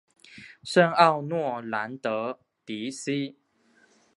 [0.63, 3.37] 圣奥诺兰德迪西。